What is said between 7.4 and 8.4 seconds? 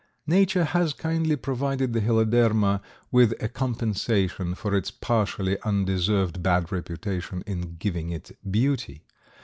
in giving it